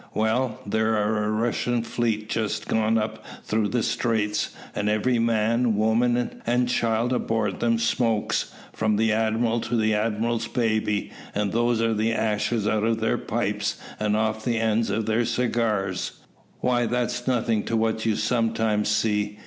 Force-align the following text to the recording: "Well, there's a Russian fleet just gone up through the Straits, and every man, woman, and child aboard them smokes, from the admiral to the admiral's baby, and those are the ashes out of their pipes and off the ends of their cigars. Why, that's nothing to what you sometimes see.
"Well, 0.15 0.59
there's 0.65 0.97
a 0.97 1.29
Russian 1.29 1.83
fleet 1.83 2.27
just 2.27 2.67
gone 2.67 2.97
up 2.97 3.23
through 3.43 3.67
the 3.67 3.83
Straits, 3.83 4.49
and 4.73 4.89
every 4.89 5.19
man, 5.19 5.75
woman, 5.75 6.41
and 6.47 6.67
child 6.67 7.13
aboard 7.13 7.59
them 7.59 7.77
smokes, 7.77 8.51
from 8.73 8.95
the 8.95 9.11
admiral 9.13 9.59
to 9.61 9.75
the 9.75 9.93
admiral's 9.93 10.47
baby, 10.47 11.11
and 11.35 11.51
those 11.51 11.81
are 11.83 11.93
the 11.93 12.13
ashes 12.13 12.67
out 12.67 12.83
of 12.83 12.99
their 12.99 13.19
pipes 13.19 13.79
and 13.99 14.17
off 14.17 14.43
the 14.43 14.57
ends 14.57 14.89
of 14.89 15.05
their 15.05 15.23
cigars. 15.23 16.13
Why, 16.61 16.87
that's 16.87 17.27
nothing 17.27 17.61
to 17.65 17.77
what 17.77 18.03
you 18.03 18.15
sometimes 18.15 18.89
see. 18.89 19.37